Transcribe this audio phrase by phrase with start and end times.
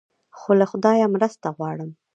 [0.37, 1.89] خو له خدایه مرسته غواړم.